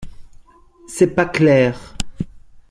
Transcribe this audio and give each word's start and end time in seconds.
C’est 0.87 1.13
pas 1.13 1.27
clair. 1.27 1.95